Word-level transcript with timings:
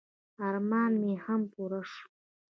ارمان 0.47 0.91
مې 1.03 1.13
هم 1.25 1.41
پوره 1.53 1.81
شو. 1.91 2.07